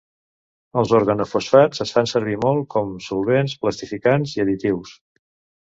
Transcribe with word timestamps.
Els 0.81 0.93
organofosfats 0.99 1.83
es 1.85 1.93
fan 1.97 2.09
servir 2.13 2.35
molt 2.47 2.67
com 2.77 2.97
solvents, 3.11 3.55
plastificants 3.67 4.37
i 4.39 4.47
additius. 4.47 4.99